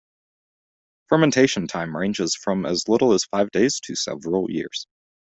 [1.09, 4.87] Fermentation time ranges from as little as five days to several years.